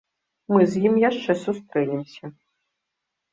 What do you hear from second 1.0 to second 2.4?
яшчэ сустрэнемся.